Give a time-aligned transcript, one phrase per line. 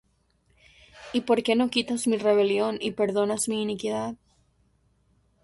[1.13, 4.15] ¿Y por qué no quitas mi rebelión, y perdonas mi iniquidad?